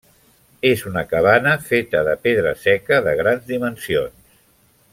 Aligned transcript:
És 0.69 0.79
una 0.91 1.03
cabana 1.11 1.53
feta 1.67 2.01
de 2.09 2.15
pedra 2.23 2.55
seca 2.63 2.99
de 3.09 3.15
grans 3.21 3.47
dimensions. 3.53 4.37